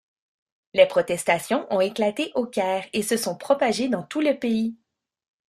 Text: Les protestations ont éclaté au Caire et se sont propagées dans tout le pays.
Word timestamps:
Les 0.73 0.87
protestations 0.87 1.67
ont 1.69 1.79
éclaté 1.79 2.31
au 2.33 2.47
Caire 2.47 2.87
et 2.91 3.03
se 3.03 3.17
sont 3.17 3.37
propagées 3.37 3.87
dans 3.87 4.01
tout 4.01 4.19
le 4.19 4.33
pays. 4.33 4.75